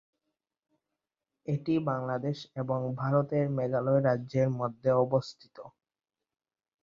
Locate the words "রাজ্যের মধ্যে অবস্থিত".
4.01-5.57